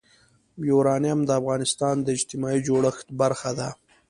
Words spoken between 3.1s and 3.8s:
برخه ده.